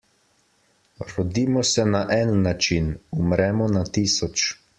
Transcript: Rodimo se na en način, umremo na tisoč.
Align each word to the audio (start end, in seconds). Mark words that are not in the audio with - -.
Rodimo 1.11 1.63
se 1.73 1.85
na 1.97 2.01
en 2.17 2.33
način, 2.47 2.89
umremo 3.23 3.71
na 3.77 3.87
tisoč. 3.93 4.49